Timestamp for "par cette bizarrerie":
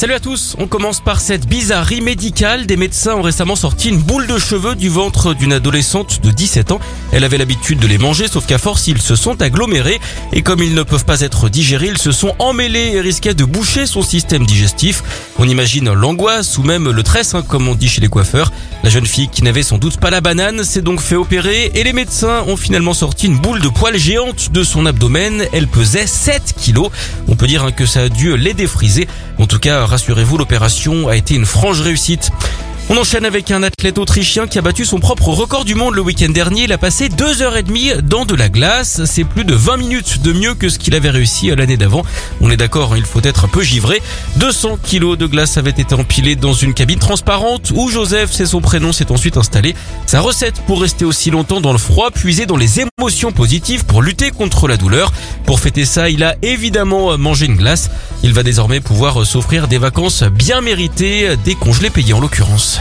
1.02-2.00